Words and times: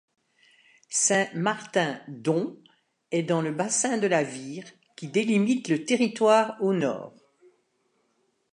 Saint-Martin-Don 0.89 2.57
est 3.11 3.21
dans 3.21 3.43
le 3.43 3.51
bassin 3.51 3.99
de 3.99 4.07
la 4.07 4.23
Vire 4.23 4.65
qui 4.95 5.07
délimite 5.09 5.67
le 5.69 5.85
territoire 5.85 6.57
au 6.59 6.73
nord. 6.73 7.13